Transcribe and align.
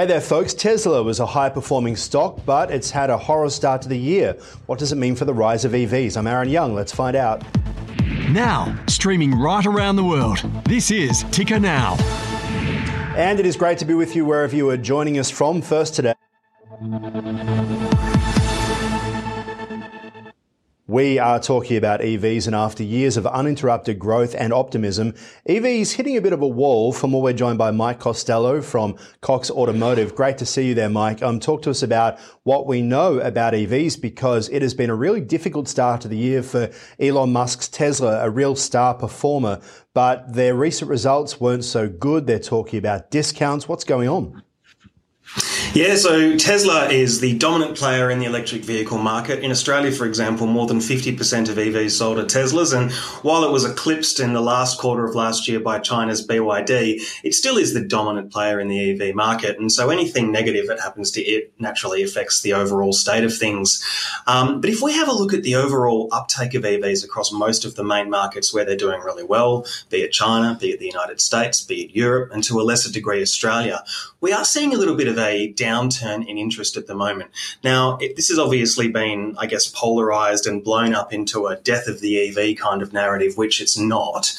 Hey 0.00 0.06
there, 0.06 0.20
folks. 0.22 0.54
Tesla 0.54 1.02
was 1.02 1.20
a 1.20 1.26
high 1.26 1.50
performing 1.50 1.94
stock, 1.94 2.40
but 2.46 2.70
it's 2.70 2.90
had 2.90 3.10
a 3.10 3.18
horror 3.18 3.50
start 3.50 3.82
to 3.82 3.88
the 3.90 3.98
year. 3.98 4.32
What 4.64 4.78
does 4.78 4.92
it 4.92 4.96
mean 4.96 5.14
for 5.14 5.26
the 5.26 5.34
rise 5.34 5.66
of 5.66 5.72
EVs? 5.72 6.16
I'm 6.16 6.26
Aaron 6.26 6.48
Young. 6.48 6.74
Let's 6.74 6.90
find 6.90 7.14
out. 7.14 7.44
Now, 8.30 8.74
streaming 8.88 9.38
right 9.38 9.66
around 9.66 9.96
the 9.96 10.04
world, 10.04 10.38
this 10.64 10.90
is 10.90 11.24
Ticker 11.32 11.60
Now. 11.60 11.96
And 13.14 13.38
it 13.38 13.44
is 13.44 13.56
great 13.58 13.76
to 13.76 13.84
be 13.84 13.92
with 13.92 14.16
you 14.16 14.24
wherever 14.24 14.56
you 14.56 14.70
are 14.70 14.78
joining 14.78 15.18
us 15.18 15.30
from 15.30 15.60
first 15.60 15.94
today. 15.94 16.14
We 20.90 21.20
are 21.20 21.38
talking 21.38 21.76
about 21.76 22.00
EVs, 22.00 22.48
and 22.48 22.56
after 22.56 22.82
years 22.82 23.16
of 23.16 23.24
uninterrupted 23.24 24.00
growth 24.00 24.34
and 24.36 24.52
optimism, 24.52 25.14
EVs 25.48 25.92
hitting 25.92 26.16
a 26.16 26.20
bit 26.20 26.32
of 26.32 26.42
a 26.42 26.48
wall. 26.48 26.92
For 26.92 27.06
more, 27.06 27.22
we're 27.22 27.32
joined 27.32 27.58
by 27.58 27.70
Mike 27.70 28.00
Costello 28.00 28.60
from 28.60 28.96
Cox 29.20 29.52
Automotive. 29.52 30.16
Great 30.16 30.38
to 30.38 30.46
see 30.46 30.66
you 30.66 30.74
there, 30.74 30.88
Mike. 30.88 31.22
Um, 31.22 31.38
talk 31.38 31.62
to 31.62 31.70
us 31.70 31.84
about 31.84 32.18
what 32.42 32.66
we 32.66 32.82
know 32.82 33.20
about 33.20 33.52
EVs 33.52 34.00
because 34.00 34.48
it 34.48 34.62
has 34.62 34.74
been 34.74 34.90
a 34.90 34.94
really 34.96 35.20
difficult 35.20 35.68
start 35.68 36.00
to 36.00 36.08
the 36.08 36.16
year 36.16 36.42
for 36.42 36.72
Elon 36.98 37.32
Musk's 37.32 37.68
Tesla, 37.68 38.24
a 38.24 38.28
real 38.28 38.56
star 38.56 38.92
performer, 38.92 39.60
but 39.94 40.32
their 40.32 40.56
recent 40.56 40.90
results 40.90 41.40
weren't 41.40 41.64
so 41.64 41.88
good. 41.88 42.26
They're 42.26 42.40
talking 42.40 42.80
about 42.80 43.12
discounts. 43.12 43.68
What's 43.68 43.84
going 43.84 44.08
on? 44.08 44.42
Yeah, 45.72 45.94
so 45.94 46.36
Tesla 46.36 46.88
is 46.88 47.20
the 47.20 47.38
dominant 47.38 47.78
player 47.78 48.10
in 48.10 48.18
the 48.18 48.24
electric 48.24 48.64
vehicle 48.64 48.98
market. 48.98 49.44
In 49.44 49.52
Australia, 49.52 49.92
for 49.92 50.04
example, 50.04 50.48
more 50.48 50.66
than 50.66 50.78
50% 50.78 51.48
of 51.48 51.58
EVs 51.58 51.92
sold 51.92 52.18
are 52.18 52.24
Teslas. 52.24 52.76
And 52.76 52.90
while 53.22 53.44
it 53.44 53.52
was 53.52 53.64
eclipsed 53.64 54.18
in 54.18 54.32
the 54.32 54.40
last 54.40 54.80
quarter 54.80 55.04
of 55.04 55.14
last 55.14 55.46
year 55.46 55.60
by 55.60 55.78
China's 55.78 56.26
BYD, 56.26 57.00
it 57.22 57.34
still 57.34 57.56
is 57.56 57.72
the 57.72 57.80
dominant 57.80 58.32
player 58.32 58.58
in 58.58 58.66
the 58.66 58.90
EV 58.90 59.14
market. 59.14 59.60
And 59.60 59.70
so 59.70 59.90
anything 59.90 60.32
negative 60.32 60.66
that 60.66 60.80
happens 60.80 61.12
to 61.12 61.22
it 61.22 61.52
naturally 61.60 62.02
affects 62.02 62.40
the 62.40 62.52
overall 62.52 62.92
state 62.92 63.22
of 63.22 63.32
things. 63.32 63.80
Um, 64.26 64.60
but 64.60 64.70
if 64.70 64.82
we 64.82 64.92
have 64.94 65.06
a 65.06 65.14
look 65.14 65.32
at 65.32 65.44
the 65.44 65.54
overall 65.54 66.08
uptake 66.10 66.54
of 66.54 66.64
EVs 66.64 67.04
across 67.04 67.30
most 67.30 67.64
of 67.64 67.76
the 67.76 67.84
main 67.84 68.10
markets 68.10 68.52
where 68.52 68.64
they're 68.64 68.74
doing 68.74 69.02
really 69.02 69.22
well, 69.22 69.64
be 69.88 69.98
it 69.98 70.10
China, 70.10 70.58
be 70.60 70.70
it 70.70 70.80
the 70.80 70.86
United 70.86 71.20
States, 71.20 71.62
be 71.62 71.84
it 71.84 71.94
Europe, 71.94 72.32
and 72.32 72.42
to 72.42 72.60
a 72.60 72.62
lesser 72.62 72.90
degree 72.90 73.22
Australia, 73.22 73.84
we 74.20 74.32
are 74.32 74.44
seeing 74.44 74.74
a 74.74 74.76
little 74.76 74.96
bit 74.96 75.06
of 75.06 75.16
a 75.16 75.59
downturn 75.60 76.26
in 76.26 76.38
interest 76.38 76.76
at 76.76 76.86
the 76.86 76.94
moment. 76.94 77.30
Now, 77.62 77.98
it, 77.98 78.16
this 78.16 78.28
has 78.28 78.38
obviously 78.38 78.88
been, 78.88 79.34
I 79.38 79.46
guess, 79.46 79.66
polarized 79.68 80.46
and 80.46 80.64
blown 80.64 80.94
up 80.94 81.12
into 81.12 81.46
a 81.46 81.56
death 81.56 81.86
of 81.86 82.00
the 82.00 82.28
EV 82.28 82.56
kind 82.56 82.82
of 82.82 82.92
narrative, 82.92 83.36
which 83.36 83.60
it's 83.60 83.78
not. 83.78 84.32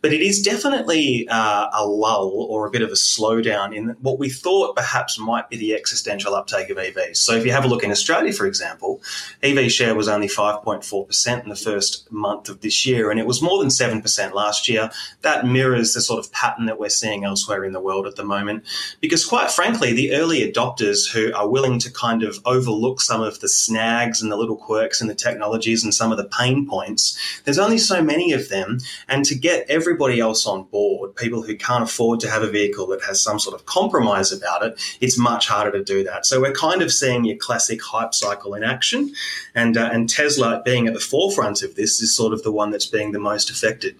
But 0.00 0.12
it 0.12 0.22
is 0.22 0.42
definitely 0.42 1.26
uh, 1.28 1.68
a 1.72 1.84
lull 1.84 2.46
or 2.48 2.66
a 2.66 2.70
bit 2.70 2.82
of 2.82 2.90
a 2.90 2.94
slowdown 2.94 3.74
in 3.74 3.96
what 4.00 4.18
we 4.18 4.28
thought 4.28 4.76
perhaps 4.76 5.18
might 5.18 5.50
be 5.50 5.56
the 5.56 5.74
existential 5.74 6.34
uptake 6.34 6.70
of 6.70 6.76
EVs. 6.76 7.16
So 7.16 7.34
if 7.34 7.44
you 7.44 7.52
have 7.52 7.64
a 7.64 7.68
look 7.68 7.82
in 7.82 7.90
Australia, 7.90 8.32
for 8.32 8.46
example, 8.46 9.02
EV 9.42 9.70
share 9.70 9.94
was 9.94 10.08
only 10.08 10.28
5.4% 10.28 11.42
in 11.42 11.48
the 11.48 11.56
first 11.56 12.10
month 12.12 12.48
of 12.48 12.60
this 12.60 12.86
year, 12.86 13.10
and 13.10 13.18
it 13.18 13.26
was 13.26 13.42
more 13.42 13.58
than 13.58 13.68
7% 13.68 14.32
last 14.32 14.68
year. 14.68 14.90
That 15.22 15.46
mirrors 15.46 15.94
the 15.94 16.00
sort 16.00 16.24
of 16.24 16.32
pattern 16.32 16.66
that 16.66 16.78
we're 16.78 16.88
seeing 16.88 17.24
elsewhere 17.24 17.64
in 17.64 17.72
the 17.72 17.80
world 17.80 18.06
at 18.06 18.16
the 18.16 18.24
moment. 18.24 18.64
Because 19.00 19.24
quite 19.24 19.50
frankly, 19.50 19.92
the 19.92 20.14
early 20.14 20.40
adopters 20.40 20.67
adopters 20.68 21.10
who 21.10 21.32
are 21.34 21.48
willing 21.48 21.78
to 21.80 21.92
kind 21.92 22.22
of 22.22 22.38
overlook 22.44 23.00
some 23.00 23.22
of 23.22 23.40
the 23.40 23.48
snags 23.48 24.22
and 24.22 24.30
the 24.30 24.36
little 24.36 24.56
quirks 24.56 25.00
and 25.00 25.08
the 25.08 25.14
technologies 25.14 25.84
and 25.84 25.94
some 25.94 26.12
of 26.12 26.18
the 26.18 26.24
pain 26.24 26.66
points. 26.68 27.18
There's 27.44 27.58
only 27.58 27.78
so 27.78 28.02
many 28.02 28.32
of 28.32 28.48
them. 28.48 28.78
And 29.08 29.24
to 29.24 29.34
get 29.34 29.68
everybody 29.68 30.20
else 30.20 30.46
on 30.46 30.64
board, 30.64 31.16
people 31.16 31.42
who 31.42 31.56
can't 31.56 31.84
afford 31.84 32.20
to 32.20 32.30
have 32.30 32.42
a 32.42 32.50
vehicle 32.50 32.86
that 32.88 33.02
has 33.02 33.20
some 33.22 33.38
sort 33.38 33.58
of 33.58 33.66
compromise 33.66 34.32
about 34.32 34.62
it, 34.62 34.80
it's 35.00 35.18
much 35.18 35.48
harder 35.48 35.72
to 35.72 35.84
do 35.84 36.04
that. 36.04 36.26
So 36.26 36.40
we're 36.40 36.52
kind 36.52 36.82
of 36.82 36.92
seeing 36.92 37.24
your 37.24 37.36
classic 37.36 37.82
hype 37.82 38.14
cycle 38.14 38.54
in 38.54 38.64
action. 38.64 39.12
And, 39.54 39.76
uh, 39.76 39.90
and 39.92 40.08
Tesla 40.08 40.62
being 40.64 40.86
at 40.86 40.94
the 40.94 41.00
forefront 41.00 41.62
of 41.62 41.74
this 41.74 42.00
is 42.00 42.14
sort 42.14 42.32
of 42.32 42.42
the 42.42 42.52
one 42.52 42.70
that's 42.70 42.86
being 42.86 43.12
the 43.12 43.20
most 43.20 43.50
affected. 43.50 43.96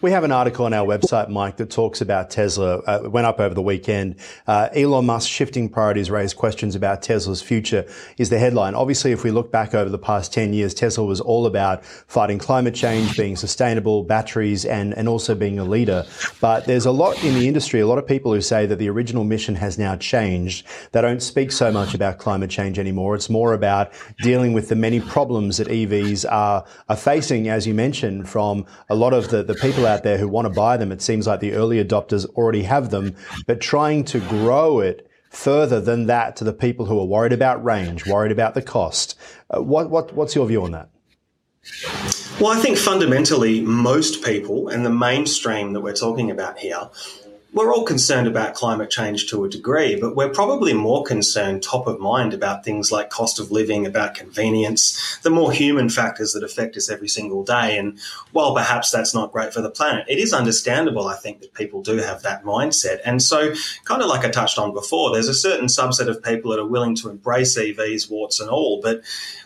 We 0.00 0.10
have 0.12 0.24
an 0.24 0.32
article 0.32 0.64
on 0.64 0.72
our 0.72 0.86
website, 0.86 1.28
Mike, 1.28 1.56
that 1.58 1.70
talks 1.70 2.00
about 2.00 2.30
Tesla. 2.30 2.78
Uh, 2.78 3.02
it 3.04 3.12
went 3.12 3.26
up 3.26 3.40
over 3.40 3.54
the 3.54 3.62
weekend. 3.62 4.16
Uh, 4.46 4.68
Elon 4.74 5.06
Musk 5.06 5.28
shifting 5.28 5.68
priorities 5.68 6.10
raised 6.10 6.36
questions 6.36 6.74
about 6.74 7.02
Tesla's 7.02 7.42
future 7.42 7.86
is 8.18 8.30
the 8.30 8.38
headline. 8.38 8.74
Obviously, 8.74 9.12
if 9.12 9.24
we 9.24 9.30
look 9.30 9.50
back 9.50 9.74
over 9.74 9.90
the 9.90 9.98
past 9.98 10.32
10 10.32 10.52
years, 10.52 10.74
Tesla 10.74 11.04
was 11.04 11.20
all 11.20 11.46
about 11.46 11.84
fighting 11.84 12.38
climate 12.38 12.74
change, 12.74 13.16
being 13.16 13.36
sustainable, 13.36 14.02
batteries, 14.02 14.64
and, 14.64 14.92
and 14.94 15.08
also 15.08 15.34
being 15.34 15.58
a 15.58 15.64
leader. 15.64 16.04
But 16.40 16.66
there's 16.66 16.86
a 16.86 16.90
lot 16.92 17.22
in 17.24 17.34
the 17.34 17.48
industry, 17.48 17.80
a 17.80 17.86
lot 17.86 17.98
of 17.98 18.06
people 18.06 18.32
who 18.32 18.40
say 18.40 18.66
that 18.66 18.76
the 18.76 18.88
original 18.88 19.24
mission 19.24 19.54
has 19.56 19.78
now 19.78 19.96
changed. 19.96 20.66
They 20.92 21.00
don't 21.00 21.22
speak 21.22 21.52
so 21.52 21.72
much 21.72 21.94
about 21.94 22.18
climate 22.18 22.50
change 22.50 22.78
anymore. 22.78 23.14
It's 23.14 23.30
more 23.30 23.52
about 23.52 23.92
dealing 24.22 24.52
with 24.52 24.68
the 24.68 24.76
many 24.76 25.00
problems 25.00 25.56
that 25.56 25.68
EVs 25.68 26.30
are, 26.30 26.64
are 26.88 26.96
facing, 26.96 27.48
as 27.48 27.66
you 27.66 27.74
mentioned, 27.74 28.28
from 28.28 28.66
a 28.88 28.94
lot 28.94 29.12
of 29.12 29.30
the, 29.30 29.42
the 29.42 29.54
people 29.54 29.69
people 29.70 29.86
out 29.86 30.02
there 30.02 30.18
who 30.18 30.26
want 30.26 30.46
to 30.46 30.52
buy 30.52 30.76
them. 30.76 30.90
It 30.90 31.00
seems 31.00 31.28
like 31.28 31.38
the 31.38 31.52
early 31.52 31.82
adopters 31.82 32.26
already 32.30 32.64
have 32.64 32.90
them, 32.90 33.14
but 33.46 33.60
trying 33.60 34.04
to 34.06 34.18
grow 34.18 34.80
it 34.80 35.08
further 35.30 35.80
than 35.80 36.06
that 36.06 36.34
to 36.36 36.42
the 36.42 36.52
people 36.52 36.86
who 36.86 36.98
are 36.98 37.04
worried 37.04 37.32
about 37.32 37.64
range, 37.64 38.04
worried 38.04 38.32
about 38.32 38.54
the 38.54 38.62
cost. 38.62 39.16
Uh, 39.48 39.62
what, 39.62 39.88
what, 39.88 40.12
what's 40.12 40.34
your 40.34 40.44
view 40.46 40.64
on 40.64 40.72
that? 40.72 40.88
Well, 42.40 42.50
I 42.50 42.60
think 42.60 42.78
fundamentally, 42.78 43.60
most 43.60 44.24
people 44.24 44.66
and 44.68 44.84
the 44.84 44.90
mainstream 44.90 45.72
that 45.74 45.82
we're 45.82 45.94
talking 45.94 46.32
about 46.32 46.58
here 46.58 46.90
we're 47.52 47.74
all 47.74 47.84
concerned 47.84 48.28
about 48.28 48.54
climate 48.54 48.90
change 48.90 49.26
to 49.28 49.44
a 49.44 49.48
degree, 49.48 49.96
but 49.96 50.14
we're 50.14 50.28
probably 50.28 50.72
more 50.72 51.02
concerned 51.02 51.62
top 51.62 51.86
of 51.86 51.98
mind 51.98 52.32
about 52.32 52.64
things 52.64 52.92
like 52.92 53.10
cost 53.10 53.40
of 53.40 53.50
living, 53.50 53.86
about 53.86 54.14
convenience, 54.14 55.18
the 55.22 55.30
more 55.30 55.50
human 55.50 55.88
factors 55.88 56.32
that 56.32 56.44
affect 56.44 56.76
us 56.76 56.88
every 56.88 57.08
single 57.08 57.42
day. 57.42 57.76
And 57.76 57.98
while 58.32 58.54
perhaps 58.54 58.90
that's 58.90 59.14
not 59.14 59.32
great 59.32 59.52
for 59.52 59.62
the 59.62 59.70
planet, 59.70 60.06
it 60.08 60.18
is 60.18 60.32
understandable, 60.32 61.08
I 61.08 61.16
think, 61.16 61.40
that 61.40 61.54
people 61.54 61.82
do 61.82 61.96
have 61.96 62.22
that 62.22 62.44
mindset. 62.44 63.00
And 63.04 63.20
so, 63.20 63.52
kind 63.84 64.02
of 64.02 64.08
like 64.08 64.24
I 64.24 64.30
touched 64.30 64.58
on 64.58 64.72
before, 64.72 65.12
there's 65.12 65.28
a 65.28 65.34
certain 65.34 65.66
subset 65.66 66.08
of 66.08 66.22
people 66.22 66.52
that 66.52 66.60
are 66.60 66.66
willing 66.66 66.94
to 66.96 67.10
embrace 67.10 67.58
EVs, 67.58 68.08
warts 68.08 68.38
and 68.38 68.48
all, 68.48 68.80
but 68.80 69.02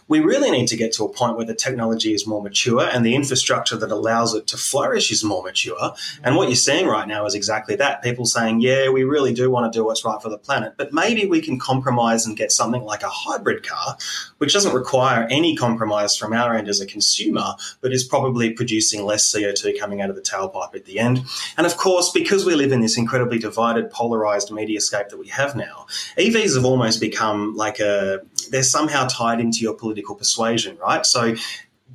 we 0.09 0.21
really 0.21 0.51
need 0.51 0.69
to 0.69 0.77
get 0.77 0.93
to 0.93 1.05
a 1.05 1.09
point 1.09 1.37
where 1.37 1.47
the 1.47 1.55
technology 1.55 2.13
is 2.13 2.27
more 2.27 2.43
mature 2.43 2.83
and 2.83 3.05
the 3.05 3.15
infrastructure 3.15 3.77
that 3.77 3.91
allows 3.91 4.35
it 4.35 4.47
to 4.49 4.57
flourish 4.57 5.11
is 5.11 5.25
more 5.25 5.43
mature. 5.43 5.95
And 6.23 6.37
what 6.37 6.49
you're 6.49 6.57
seeing 6.57 6.87
right 6.87 7.09
now 7.09 7.25
is 7.25 7.35
exactly 7.35 7.77
that. 7.77 7.94
People 8.03 8.25
saying, 8.25 8.61
yeah, 8.61 8.89
we 8.89 9.05
really 9.05 9.33
do 9.33 9.51
want 9.51 9.73
to 9.73 9.77
do 9.77 9.85
what's 9.85 10.05
right 10.05 10.21
for 10.21 10.29
the 10.29 10.39
planet, 10.39 10.75
but 10.77 10.93
maybe 10.93 11.27
we 11.27 11.41
can 11.41 11.59
compromise 11.59 12.27
and 12.27 12.37
get 12.37 12.53
something 12.53 12.83
like 12.83 13.03
a 13.03 13.09
hybrid 13.09 13.67
car, 13.67 13.97
which 14.39 14.53
doesn't 14.53 14.75
require 14.75 15.27
any 15.31 15.57
compromise 15.57 16.17
from 16.17 16.33
our 16.33 16.55
end 16.55 16.69
as 16.69 16.81
a 16.81 16.87
consumer, 16.87 17.55
but 17.81 17.93
is 17.93 18.05
probably 18.05 18.51
producing 18.51 19.05
less 19.05 19.33
CO2 19.33 19.79
coming 19.79 20.01
out 20.01 20.11
of 20.11 20.17
the 20.17 20.23
tailpipe 20.23 20.75
at 20.75 20.85
the 20.85 20.99
end. 20.99 21.25
And 21.57 21.67
of 21.67 21.77
course, 21.77 22.11
because 22.11 22.45
we 22.45 22.55
live 22.55 22.73
in 22.73 22.81
this 22.81 22.99
incredibly 22.99 23.39
divided, 23.39 23.91
polarized 23.91 24.51
mediascape 24.51 25.09
that 25.09 25.19
we 25.19 25.29
have 25.29 25.57
now, 25.57 25.87
EVs 26.19 26.55
have 26.57 26.65
almost 26.65 27.01
become 27.01 27.55
like 27.57 27.81
a, 27.81 28.21
they're 28.51 28.63
somehow 28.63 29.07
tied 29.07 29.41
into 29.41 29.59
your 29.59 29.75
political 29.75 30.15
persuasion, 30.15 30.77
right? 30.79 31.07
So 31.07 31.35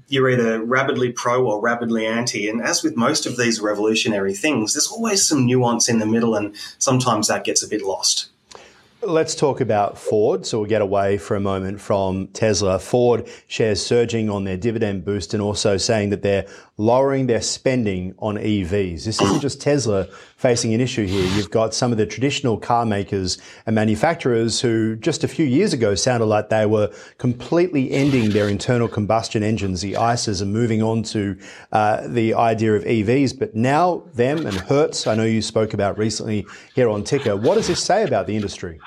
you're 0.10 0.30
either 0.30 0.62
rabidly 0.62 1.12
pro 1.12 1.46
or 1.46 1.62
rabidly 1.62 2.06
anti. 2.06 2.50
And 2.50 2.62
as 2.62 2.84
with 2.84 2.98
most 2.98 3.26
of 3.26 3.38
these 3.38 3.62
revolutionary 3.62 4.34
things, 4.34 4.74
there's 4.74 4.88
always 4.88 5.26
some 5.26 5.46
nuance 5.46 5.88
in 5.88 6.00
the 6.00 6.06
middle, 6.06 6.36
and 6.36 6.56
sometimes 6.80 7.28
that 7.28 7.46
gets 7.46 7.64
a 7.64 7.68
bit 7.68 7.84
lost. 7.84 8.30
Let's 9.02 9.34
talk 9.34 9.62
about 9.62 9.98
Ford. 9.98 10.46
So 10.46 10.60
we'll 10.60 10.68
get 10.68 10.82
away 10.82 11.18
for 11.18 11.38
a 11.38 11.40
moment 11.40 11.80
from 11.80 12.28
Tesla. 12.28 12.80
Ford 12.80 13.30
shares 13.48 13.84
surging 13.84 14.30
on 14.30 14.44
their 14.44 14.58
dividend 14.58 15.06
boost 15.06 15.34
and 15.34 15.42
also 15.42 15.78
saying 15.78 16.10
that 16.10 16.22
they're 16.22 16.46
lowering 16.76 17.28
their 17.28 17.42
spending 17.42 18.14
on 18.20 18.36
EVs. 18.36 19.06
This 19.06 19.22
isn't 19.22 19.40
just 19.40 19.62
Tesla 19.62 20.08
facing 20.36 20.74
an 20.74 20.82
issue 20.82 21.06
here. 21.06 21.26
You've 21.36 21.50
got 21.50 21.74
some 21.74 21.94
of 21.94 21.98
the 21.98 22.06
traditional 22.06 22.58
car 22.58 22.86
makers 22.86 23.38
and 23.66 23.74
manufacturers 23.74 24.60
who 24.60 24.98
just 24.98 25.24
a 25.24 25.30
few 25.30 25.46
years 25.46 25.72
ago 25.72 25.96
sounded 25.96 26.26
like 26.26 26.50
they 26.50 26.66
were 26.66 26.94
completely 27.18 27.92
ending 27.92 28.32
their 28.32 28.50
internal 28.50 28.90
combustion 28.90 29.44
engines, 29.44 29.80
the 29.80 29.96
ICEs, 29.96 30.42
and 30.42 30.52
moving 30.52 30.84
on 30.84 31.04
to 31.04 31.38
uh, 31.72 32.06
the 32.06 32.34
idea 32.34 32.76
of 32.76 32.84
EVs. 32.84 33.40
But 33.40 33.56
now 33.56 34.04
them 34.14 34.46
and 34.46 34.56
Hertz, 34.56 35.08
I 35.08 35.16
know 35.16 35.24
you 35.24 35.42
spoke 35.42 35.74
about 35.74 35.98
recently 35.98 36.46
here 36.76 36.90
on 36.90 37.06
Ticker. 37.06 37.38
What 37.38 37.56
does 37.56 37.68
this 37.68 37.82
say 37.82 38.04
about 38.04 38.28
the 38.28 38.36
industry? 38.36 38.80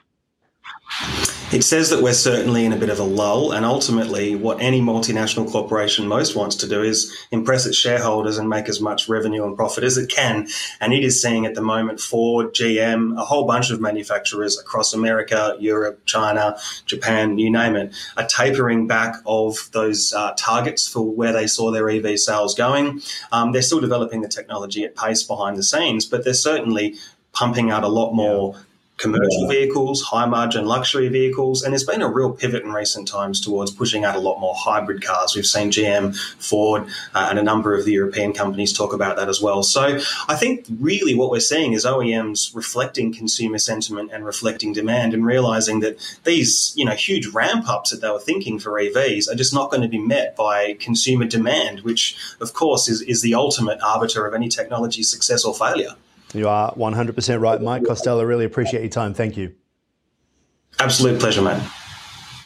It 1.53 1.65
says 1.65 1.91
that 1.91 2.03
we're 2.03 2.15
certainly 2.15 2.65
in 2.65 2.73
a 2.73 2.79
bit 2.79 2.89
of 2.89 2.99
a 2.99 3.05
lull, 3.05 3.53
and 3.53 3.67
ultimately, 3.67 4.35
what 4.35 4.63
any 4.63 4.81
multinational 4.81 5.47
corporation 5.47 6.09
most 6.09 6.35
wants 6.35 6.57
to 6.57 6.67
do 6.67 6.83
is 6.83 7.15
impress 7.31 7.67
its 7.67 7.77
shareholders 7.77 8.39
and 8.39 8.49
make 8.49 8.71
as 8.71 8.81
much 8.81 9.07
revenue 9.07 9.45
and 9.45 9.55
profit 9.55 9.85
as 9.85 9.99
it 9.99 10.09
can. 10.09 10.49
And 10.81 10.95
it 10.95 11.05
is 11.05 11.21
seeing 11.21 11.45
at 11.45 11.55
the 11.55 11.61
moment 11.61 12.01
Ford, 12.01 12.55
GM, 12.55 13.21
a 13.21 13.25
whole 13.27 13.47
bunch 13.47 13.71
of 13.71 13.83
manufacturers 13.83 14.59
across 14.59 14.95
America, 14.95 15.55
Europe, 15.61 16.01
China, 16.07 16.57
Japan, 16.87 17.39
you 17.39 17.51
name 17.51 17.77
it, 17.77 17.95
a 18.17 18.25
tapering 18.25 18.87
back 18.87 19.17
of 19.27 19.69
those 19.73 20.15
uh, 20.15 20.33
targets 20.39 20.89
for 20.89 21.03
where 21.03 21.35
they 21.35 21.47
saw 21.47 21.71
their 21.71 21.91
EV 21.91 22.19
sales 22.19 22.55
going. 22.55 23.03
Um, 23.31 23.53
they're 23.53 23.61
still 23.61 23.81
developing 23.81 24.23
the 24.23 24.29
technology 24.29 24.85
at 24.85 24.97
pace 24.97 25.23
behind 25.23 25.59
the 25.59 25.63
scenes, 25.63 26.07
but 26.07 26.25
they're 26.25 26.33
certainly 26.33 26.95
pumping 27.35 27.71
out 27.71 27.85
a 27.85 27.89
lot 27.89 28.15
more. 28.15 28.55
Yeah 28.55 28.63
commercial 28.97 29.49
vehicles, 29.49 30.03
high 30.03 30.27
margin 30.27 30.67
luxury 30.67 31.09
vehicles, 31.09 31.63
and 31.63 31.73
there's 31.73 31.85
been 31.85 32.03
a 32.03 32.09
real 32.09 32.31
pivot 32.31 32.63
in 32.63 32.73
recent 32.73 33.09
times 33.09 33.41
towards 33.41 33.71
pushing 33.71 34.05
out 34.05 34.15
a 34.15 34.21
lot 34.21 34.39
more 34.39 34.55
hybrid 34.57 35.03
cars. 35.03 35.35
We've 35.35 35.47
seen 35.47 35.71
GM, 35.71 36.17
Ford, 36.39 36.87
uh, 37.15 37.27
and 37.29 37.39
a 37.39 37.43
number 37.43 37.75
of 37.75 37.85
the 37.85 37.93
European 37.93 38.33
companies 38.33 38.73
talk 38.73 38.93
about 38.93 39.17
that 39.17 39.29
as 39.29 39.41
well. 39.41 39.63
So 39.63 39.99
I 40.29 40.37
think 40.37 40.67
really 40.79 41.15
what 41.15 41.31
we're 41.31 41.41
seeing 41.41 41.73
is 41.73 41.85
OEMs 41.85 42.55
reflecting 42.55 43.13
consumer 43.13 43.59
sentiment 43.59 44.11
and 44.13 44.25
reflecting 44.25 44.73
demand 44.73 45.15
and 45.15 45.27
realizing 45.27 45.81
that 45.81 45.99
these, 46.25 46.73
you 46.77 46.85
know, 46.85 46.93
huge 46.93 47.27
ramp 47.29 47.69
ups 47.69 47.91
that 47.91 48.01
they 48.01 48.11
were 48.11 48.21
thinking 48.21 48.59
for 48.59 48.73
EVs 48.73 49.29
are 49.29 49.35
just 49.35 49.53
not 49.53 49.71
going 49.71 49.83
to 49.83 49.89
be 49.89 49.99
met 49.99 50.37
by 50.37 50.75
consumer 50.75 51.25
demand, 51.25 51.81
which 51.81 52.17
of 52.41 52.53
course 52.53 52.89
is, 52.89 53.03
is 53.03 53.23
the 53.23 53.35
ultimate 53.35 53.81
arbiter 53.83 54.27
of 54.27 54.35
any 54.35 54.49
technology 54.49 55.03
success 55.03 55.45
or 55.45 55.55
failure. 55.55 55.95
You 56.35 56.49
are 56.49 56.75
100% 56.75 57.41
right, 57.41 57.61
Mike 57.61 57.85
Costello. 57.85 58.25
Really 58.25 58.45
appreciate 58.45 58.81
your 58.81 58.91
time. 58.91 59.15
Thank 59.15 59.37
you. 59.37 59.55
Absolute 60.79 61.21
pleasure, 61.21 61.43
mate. 61.43 61.63